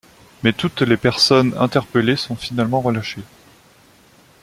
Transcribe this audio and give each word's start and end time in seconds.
Mais 0.41 0.51
toutes 0.51 0.81
les 0.81 0.97
personnes 0.97 1.53
interpellées 1.59 2.15
sont 2.15 2.35
finalement 2.35 2.81
relâchées. 2.81 3.21